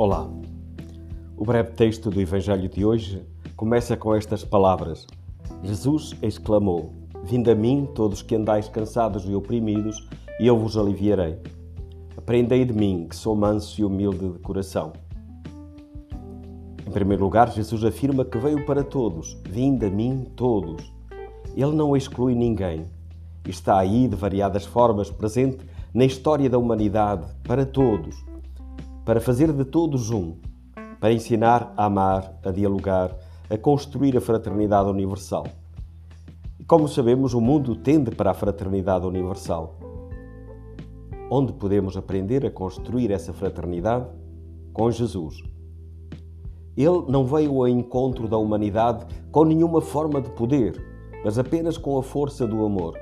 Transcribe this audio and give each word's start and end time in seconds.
Olá. 0.00 0.30
O 1.36 1.44
breve 1.44 1.72
texto 1.72 2.08
do 2.08 2.20
Evangelho 2.20 2.68
de 2.68 2.84
hoje 2.84 3.20
começa 3.56 3.96
com 3.96 4.14
estas 4.14 4.44
palavras: 4.44 5.04
Jesus 5.60 6.14
exclamou: 6.22 6.94
Vinde 7.24 7.50
a 7.50 7.54
mim, 7.56 7.84
todos 7.96 8.22
que 8.22 8.36
andais 8.36 8.68
cansados 8.68 9.28
e 9.28 9.34
oprimidos, 9.34 10.08
e 10.38 10.46
eu 10.46 10.56
vos 10.56 10.78
aliviarei. 10.78 11.36
Aprendei 12.16 12.64
de 12.64 12.72
mim, 12.72 13.08
que 13.10 13.16
sou 13.16 13.34
manso 13.34 13.80
e 13.80 13.84
humilde 13.84 14.34
de 14.34 14.38
coração. 14.38 14.92
Em 16.86 16.90
primeiro 16.92 17.24
lugar, 17.24 17.50
Jesus 17.50 17.82
afirma 17.82 18.24
que 18.24 18.38
veio 18.38 18.64
para 18.64 18.84
todos. 18.84 19.36
Vinde 19.50 19.86
a 19.86 19.90
mim, 19.90 20.30
todos. 20.36 20.94
Ele 21.56 21.74
não 21.74 21.96
exclui 21.96 22.36
ninguém. 22.36 22.86
Está 23.44 23.80
aí 23.80 24.06
de 24.06 24.14
variadas 24.14 24.64
formas 24.64 25.10
presente 25.10 25.58
na 25.92 26.04
história 26.04 26.48
da 26.48 26.56
humanidade, 26.56 27.26
para 27.42 27.66
todos, 27.66 28.14
para 29.08 29.22
fazer 29.22 29.50
de 29.54 29.64
todos 29.64 30.10
um, 30.10 30.34
para 31.00 31.10
ensinar 31.10 31.72
a 31.78 31.86
amar, 31.86 32.38
a 32.44 32.50
dialogar, 32.50 33.16
a 33.48 33.56
construir 33.56 34.14
a 34.18 34.20
fraternidade 34.20 34.90
universal. 34.90 35.46
E 36.60 36.64
como 36.64 36.86
sabemos, 36.86 37.32
o 37.32 37.40
mundo 37.40 37.74
tende 37.74 38.10
para 38.10 38.32
a 38.32 38.34
fraternidade 38.34 39.06
universal. 39.06 39.78
Onde 41.30 41.54
podemos 41.54 41.96
aprender 41.96 42.44
a 42.44 42.50
construir 42.50 43.10
essa 43.10 43.32
fraternidade? 43.32 44.04
Com 44.74 44.90
Jesus. 44.90 45.42
Ele 46.76 47.04
não 47.08 47.24
veio 47.24 47.52
ao 47.52 47.66
encontro 47.66 48.28
da 48.28 48.36
humanidade 48.36 49.06
com 49.32 49.42
nenhuma 49.46 49.80
forma 49.80 50.20
de 50.20 50.28
poder, 50.32 50.78
mas 51.24 51.38
apenas 51.38 51.78
com 51.78 51.96
a 51.96 52.02
força 52.02 52.46
do 52.46 52.62
amor. 52.62 52.94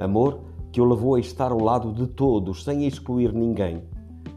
Amor 0.00 0.40
que 0.72 0.80
o 0.80 0.84
levou 0.84 1.14
a 1.14 1.20
estar 1.20 1.52
ao 1.52 1.60
lado 1.60 1.92
de 1.92 2.08
todos, 2.08 2.64
sem 2.64 2.88
excluir 2.88 3.32
ninguém. 3.32 3.84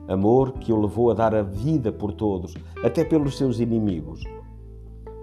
Amor 0.07 0.53
que 0.53 0.71
o 0.71 0.79
levou 0.79 1.09
a 1.09 1.13
dar 1.13 1.33
a 1.33 1.41
vida 1.41 1.91
por 1.91 2.13
todos, 2.13 2.53
até 2.83 3.03
pelos 3.03 3.37
seus 3.37 3.59
inimigos. 3.59 4.23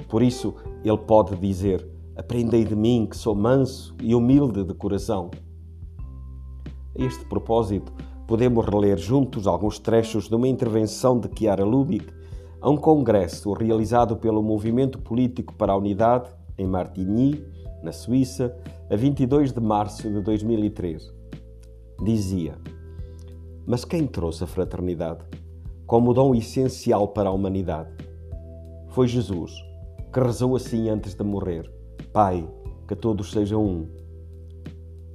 Por 0.08 0.22
isso, 0.22 0.54
ele 0.84 0.98
pode 0.98 1.36
dizer: 1.36 1.86
Aprendei 2.16 2.64
de 2.64 2.74
mim, 2.74 3.06
que 3.08 3.16
sou 3.16 3.34
manso 3.34 3.94
e 4.02 4.14
humilde 4.14 4.64
de 4.64 4.74
coração. 4.74 5.30
A 6.98 7.02
este 7.02 7.24
propósito, 7.24 7.92
podemos 8.26 8.66
reler 8.66 8.98
juntos 8.98 9.46
alguns 9.46 9.78
trechos 9.78 10.28
de 10.28 10.34
uma 10.34 10.48
intervenção 10.48 11.18
de 11.18 11.28
Chiara 11.36 11.64
Lubick 11.64 12.12
a 12.60 12.68
um 12.68 12.76
congresso 12.76 13.52
realizado 13.52 14.16
pelo 14.16 14.42
Movimento 14.42 14.98
Político 14.98 15.54
para 15.54 15.72
a 15.72 15.76
Unidade, 15.76 16.28
em 16.58 16.66
Martigny, 16.66 17.44
na 17.82 17.92
Suíça, 17.92 18.56
a 18.90 18.96
22 18.96 19.52
de 19.52 19.60
março 19.60 20.10
de 20.10 20.20
2003. 20.20 21.12
Dizia: 22.04 22.58
Mas 23.66 23.84
quem 23.84 24.06
trouxe 24.06 24.42
a 24.42 24.46
fraternidade 24.46 25.24
como 25.86 26.12
dom 26.12 26.34
essencial 26.34 27.08
para 27.08 27.28
a 27.28 27.32
humanidade? 27.32 27.90
Foi 28.88 29.06
Jesus, 29.06 29.52
que 30.12 30.20
rezou 30.20 30.56
assim 30.56 30.88
antes 30.88 31.14
de 31.14 31.22
morrer: 31.22 31.72
Pai, 32.12 32.48
que 32.88 32.96
todos 32.96 33.30
sejam 33.30 33.64
um. 33.64 33.88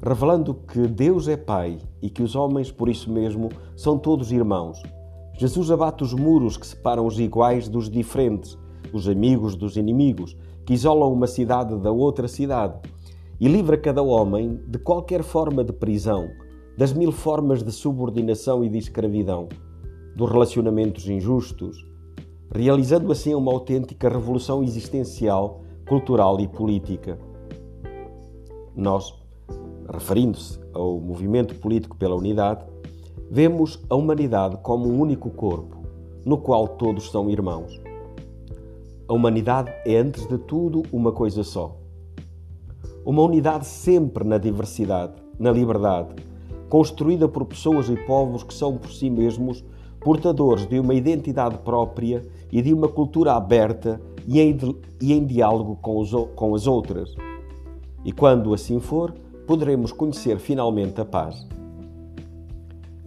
Revelando 0.02 0.54
que 0.54 0.88
Deus 0.88 1.28
é 1.28 1.36
Pai 1.36 1.78
e 2.02 2.10
que 2.10 2.24
os 2.24 2.36
homens, 2.36 2.72
por 2.72 2.88
isso 2.88 3.12
mesmo, 3.12 3.50
são 3.76 3.98
todos 3.98 4.32
irmãos, 4.32 4.82
Jesus 5.38 5.70
abate 5.70 6.04
os 6.04 6.14
muros 6.14 6.56
que 6.56 6.66
separam 6.66 7.06
os 7.06 7.20
iguais 7.20 7.68
dos 7.68 7.90
diferentes, 7.90 8.58
os 8.94 9.08
amigos 9.08 9.56
dos 9.56 9.76
inimigos, 9.76 10.38
que 10.66 10.74
isolam 10.74 11.12
uma 11.12 11.28
cidade 11.28 11.78
da 11.78 11.92
outra 11.92 12.28
cidade, 12.28 12.80
e 13.40 13.48
livra 13.48 13.78
cada 13.78 14.02
homem 14.02 14.60
de 14.68 14.80
qualquer 14.80 15.22
forma 15.22 15.64
de 15.64 15.74
prisão, 15.74 16.28
das 16.78 16.94
mil 16.94 17.12
formas 17.12 17.64
de 17.64 17.72
subordinação 17.72 18.64
e 18.64 18.70
de 18.70 18.78
escravidão, 18.78 19.50
dos 20.16 20.30
relacionamentos 20.30 21.10
injustos, 21.10 21.84
realizando 22.54 23.12
assim 23.12 23.34
uma 23.34 23.52
autêntica 23.52 24.08
revolução 24.08 24.64
existencial, 24.64 25.64
cultural 25.90 26.40
e 26.40 26.48
política. 26.48 27.18
Nós, 28.76 29.12
referindo-se 29.92 30.60
ao 30.72 31.00
movimento 31.00 31.56
político 31.56 31.98
pela 31.98 32.16
unidade, 32.16 32.64
vemos 33.32 33.84
a 33.90 33.96
humanidade 33.96 34.58
como 34.58 34.88
um 34.88 35.02
único 35.02 35.32
corpo, 35.32 35.78
no 36.24 36.38
qual 36.38 36.68
todos 36.68 37.10
são 37.10 37.28
irmãos. 37.28 37.82
A 39.08 39.14
humanidade 39.14 39.74
é, 39.84 39.98
antes 39.98 40.28
de 40.28 40.38
tudo, 40.38 40.84
uma 40.92 41.12
coisa 41.12 41.44
só. 41.44 41.76
Uma 43.04 43.24
unidade 43.24 43.66
sempre 43.66 44.24
na 44.24 44.38
diversidade, 44.38 45.14
na 45.40 45.52
liberdade, 45.52 46.14
construída 46.70 47.28
por 47.28 47.46
pessoas 47.46 47.90
e 47.90 47.96
povos 47.96 48.44
que 48.44 48.54
são 48.54 48.78
por 48.78 48.92
si 48.92 49.10
mesmos 49.10 49.64
portadores 50.00 50.66
de 50.68 50.80
uma 50.80 50.94
identidade 50.94 51.58
própria 51.60 52.22
e 52.52 52.62
de 52.62 52.74
uma 52.74 52.88
cultura 52.88 53.34
aberta 53.34 54.02
e 54.28 54.40
em, 54.40 54.58
e 55.02 55.14
em 55.14 55.26
diálogo 55.26 55.78
com, 55.82 55.98
os, 55.98 56.12
com 56.36 56.54
as 56.54 56.68
outras. 56.68 57.16
E 58.04 58.12
quando 58.12 58.54
assim 58.54 58.80
for, 58.80 59.14
poderemos 59.46 59.92
conhecer 59.92 60.40
finalmente 60.40 61.00
a 61.02 61.06
paz. 61.06 61.48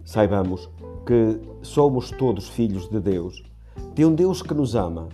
Saibamos 0.03 0.69
que 1.05 1.39
somos 1.61 2.11
todos 2.11 2.49
filhos 2.49 2.89
de 2.89 2.99
Deus, 2.99 3.43
de 3.93 4.05
um 4.05 4.13
Deus 4.13 4.41
que 4.41 4.53
nos 4.53 4.75
ama 4.75 5.07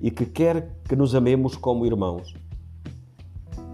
e 0.00 0.10
que 0.10 0.26
quer 0.26 0.76
que 0.88 0.96
nos 0.96 1.14
amemos 1.14 1.56
como 1.56 1.86
irmãos. 1.86 2.34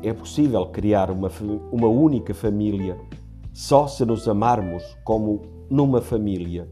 É 0.02 0.12
possível 0.12 0.66
criar 0.66 1.10
uma, 1.10 1.30
uma 1.72 1.88
única 1.88 2.32
família 2.32 2.96
só 3.52 3.86
se 3.86 4.04
nos 4.04 4.28
amarmos 4.28 4.84
como 5.04 5.42
numa 5.70 6.00
família. 6.00 6.68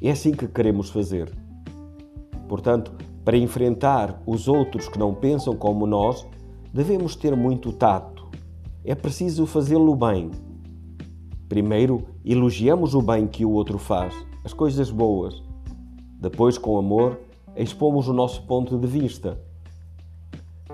É 0.00 0.10
assim 0.10 0.32
que 0.32 0.46
queremos 0.46 0.90
fazer. 0.90 1.32
Portanto, 2.48 2.92
para 3.24 3.36
enfrentar 3.36 4.22
os 4.26 4.46
outros 4.46 4.88
que 4.88 4.98
não 4.98 5.14
pensam 5.14 5.56
como 5.56 5.86
nós, 5.86 6.26
devemos 6.72 7.16
ter 7.16 7.34
muito 7.34 7.72
tato. 7.72 8.28
É 8.84 8.94
preciso 8.94 9.46
fazê-lo 9.46 9.96
bem. 9.96 10.30
Primeiro, 11.48 12.04
elogiamos 12.24 12.94
o 12.94 13.02
bem 13.02 13.26
que 13.26 13.44
o 13.44 13.50
outro 13.50 13.78
faz, 13.78 14.14
as 14.44 14.52
coisas 14.52 14.90
boas. 14.90 15.42
Depois, 16.20 16.58
com 16.58 16.78
amor, 16.78 17.18
expomos 17.56 18.08
o 18.08 18.12
nosso 18.12 18.42
ponto 18.42 18.78
de 18.78 18.86
vista. 18.86 19.40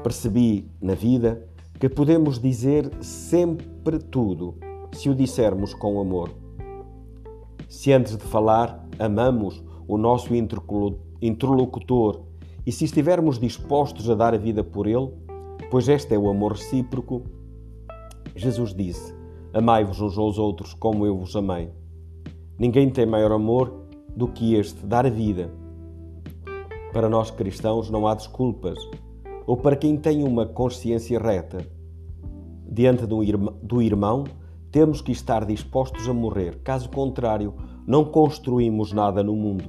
Percebi 0.02 0.70
na 0.80 0.94
vida 0.94 1.46
que 1.78 1.88
podemos 1.88 2.38
dizer 2.38 2.90
sempre 3.00 3.98
tudo 3.98 4.54
se 4.92 5.08
o 5.08 5.14
dissermos 5.14 5.74
com 5.74 6.00
amor. 6.00 6.30
Se 7.68 7.92
antes 7.92 8.16
de 8.16 8.24
falar 8.24 8.86
amamos 8.98 9.62
o 9.88 9.96
nosso 9.96 10.34
interlocutor 10.34 12.22
e 12.66 12.70
se 12.70 12.84
estivermos 12.84 13.38
dispostos 13.38 14.08
a 14.08 14.14
dar 14.14 14.34
a 14.34 14.38
vida 14.38 14.62
por 14.62 14.86
ele, 14.86 15.10
pois 15.70 15.88
este 15.88 16.14
é 16.14 16.18
o 16.18 16.28
amor 16.28 16.52
recíproco, 16.52 17.22
Jesus 18.36 18.74
disse: 18.74 19.14
Amai-vos 19.52 20.00
uns 20.00 20.16
aos 20.16 20.38
outros 20.38 20.74
como 20.74 21.06
eu 21.06 21.16
vos 21.18 21.34
amei. 21.34 21.70
Ninguém 22.58 22.90
tem 22.90 23.06
maior 23.06 23.32
amor 23.32 23.86
do 24.14 24.28
que 24.28 24.54
este, 24.54 24.86
dar 24.86 25.06
a 25.06 25.10
vida 25.10 25.50
para 26.92 27.08
nós 27.08 27.30
cristãos 27.30 27.90
não 27.90 28.06
há 28.06 28.14
desculpas, 28.14 28.78
ou 29.46 29.56
para 29.56 29.76
quem 29.76 29.96
tem 29.96 30.22
uma 30.22 30.46
consciência 30.46 31.18
reta. 31.18 31.66
Diante 32.70 33.06
do 33.06 33.82
irmão, 33.82 34.24
temos 34.70 35.00
que 35.00 35.12
estar 35.12 35.44
dispostos 35.44 36.08
a 36.08 36.14
morrer, 36.14 36.58
caso 36.62 36.88
contrário, 36.88 37.54
não 37.86 38.04
construímos 38.04 38.92
nada 38.92 39.22
no 39.22 39.36
mundo. 39.36 39.64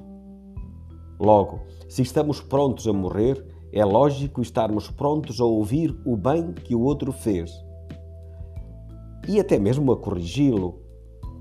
Logo, 1.19 1.61
se 1.89 2.01
estamos 2.01 2.39
prontos 2.39 2.88
a 2.88 2.94
morrer, 2.94 3.45
é 3.72 3.84
lógico 3.84 4.41
estarmos 4.41 4.89
prontos 4.89 5.41
a 5.41 5.45
ouvir 5.45 6.00
o 6.05 6.16
bem 6.16 6.53
que 6.53 6.75
o 6.75 6.81
outro 6.81 7.11
fez 7.11 7.51
e 9.28 9.40
até 9.40 9.57
mesmo 9.57 9.91
a 9.91 9.97
corrigi-lo. 9.97 10.81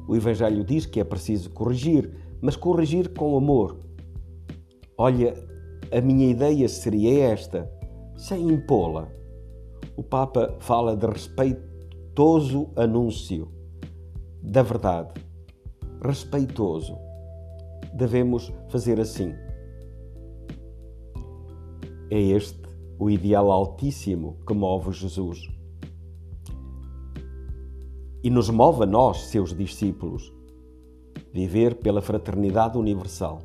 O 0.09 0.17
Evangelho 0.17 0.65
diz 0.65 0.87
que 0.87 1.01
é 1.01 1.05
preciso 1.05 1.51
corrigir, 1.51 2.11
mas 2.41 2.57
corrigir 2.57 3.13
com 3.15 3.37
amor. 3.37 3.79
Olha, 4.97 5.35
a 5.91 6.01
minha 6.01 6.31
ideia 6.31 6.69
seria 6.69 7.25
esta, 7.25 7.71
sem 8.23 8.49
impô-la. 8.49 9.09
O 9.97 10.03
Papa 10.03 10.57
fala 10.61 10.97
de 10.97 11.07
respeitoso 11.07 12.71
anúncio 12.77 13.49
da 14.41 14.63
verdade. 14.63 15.13
Respeitoso. 16.01 16.97
Devemos 17.93 18.53
fazer 18.69 19.01
assim. 19.01 19.35
É 22.11 22.21
este 22.21 22.63
o 22.99 23.11
ideal 23.11 23.51
altíssimo 23.51 24.37
que 24.47 24.55
move 24.55 24.93
Jesus. 24.93 25.41
E 28.23 28.31
nos 28.31 28.49
move 28.49 28.85
a 28.85 28.87
nós, 28.87 29.23
seus 29.23 29.53
discípulos, 29.53 30.33
viver 31.33 31.75
pela 31.75 32.01
fraternidade 32.01 32.79
universal 32.79 33.43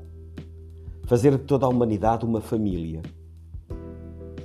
fazer 1.07 1.37
de 1.37 1.45
toda 1.45 1.65
a 1.65 1.69
humanidade 1.69 2.25
uma 2.25 2.41
família. 2.41 3.01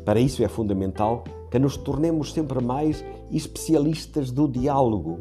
Para 0.05 0.21
isso 0.21 0.43
é 0.43 0.49
fundamental 0.49 1.25
que 1.51 1.59
nos 1.59 1.77
tornemos 1.77 2.33
sempre 2.33 2.63
mais 2.63 3.05
especialistas 3.31 4.31
do 4.31 4.49
diálogo, 4.49 5.21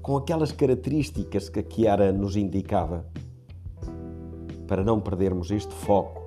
com 0.00 0.16
aquelas 0.16 0.52
características 0.52 1.48
que 1.48 1.60
a 1.60 1.64
Chiara 1.68 2.12
nos 2.12 2.36
indicava. 2.36 3.06
para 4.66 4.82
não 4.82 5.00
perdermos 5.00 5.50
este 5.50 5.74
foco, 5.74 6.22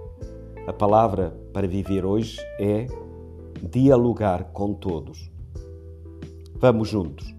a 0.68 0.74
palavra 0.74 1.36
para 1.52 1.68
viver 1.68 2.06
hoje 2.06 2.38
é 2.60 2.86
dialogar 3.72 4.52
com 4.52 4.72
todos. 4.74 5.32
Vamos 6.60 6.90
juntos. 6.90 7.36